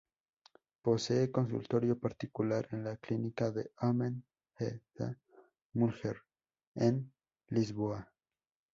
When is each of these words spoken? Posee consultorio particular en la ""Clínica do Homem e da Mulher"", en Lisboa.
Posee 0.81 1.29
consultorio 1.31 1.99
particular 1.99 2.67
en 2.71 2.83
la 2.83 2.97
""Clínica 2.97 3.51
do 3.55 3.61
Homem 3.81 4.15
e 4.67 4.69
da 4.97 5.09
Mulher"", 5.77 6.17
en 6.87 6.95
Lisboa. 7.55 8.01